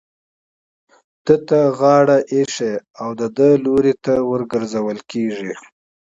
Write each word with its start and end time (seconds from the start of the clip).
ده 1.25 1.35
ته 1.47 1.59
غاړه 1.79 2.17
ايښې 2.33 2.73
او 3.01 3.09
د 3.19 3.21
ده 3.37 3.49
لوري 3.65 3.93
ته 4.03 4.13
ورگرځول 4.31 4.97
كېږي. 5.11 5.53